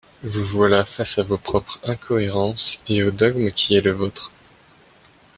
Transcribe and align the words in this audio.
Vous 0.23 0.47
voilà 0.47 0.83
face 0.83 1.19
à 1.19 1.23
vos 1.23 1.37
propres 1.37 1.79
incohérences 1.83 2.81
et 2.87 3.03
au 3.03 3.11
dogme 3.11 3.51
qui 3.51 3.75
est 3.75 3.81
le 3.81 3.91
vôtre. 3.91 4.31